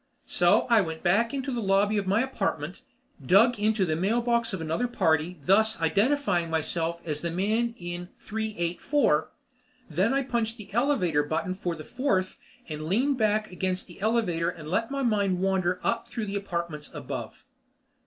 So 0.25 0.65
I 0.67 0.81
went 0.81 1.03
back 1.03 1.31
into 1.31 1.51
the 1.51 1.61
lobby 1.61 1.99
of 1.99 2.07
my 2.07 2.23
apartment 2.23 2.81
and 3.19 3.27
dug 3.29 3.59
into 3.59 3.85
the 3.85 3.95
mailbox 3.95 4.51
of 4.51 4.59
another 4.59 4.87
party, 4.87 5.37
thus 5.43 5.79
identifying 5.79 6.49
myself 6.49 6.99
as 7.05 7.21
the 7.21 7.29
man 7.29 7.75
in 7.77 8.09
three 8.19 8.55
eight 8.57 8.81
four. 8.81 9.29
Then 9.87 10.11
I 10.11 10.23
punched 10.23 10.57
the 10.57 10.73
elevator 10.73 11.21
button 11.21 11.53
for 11.53 11.75
the 11.75 11.83
Fourth 11.83 12.39
and 12.67 12.87
leaned 12.87 13.19
back 13.19 13.51
against 13.51 13.85
the 13.85 14.01
elevator 14.01 14.49
and 14.49 14.71
let 14.71 14.89
my 14.89 15.03
mind 15.03 15.37
wander 15.39 15.79
up 15.83 16.07
through 16.07 16.25
the 16.25 16.35
apartments 16.35 16.91
above. 16.91 17.45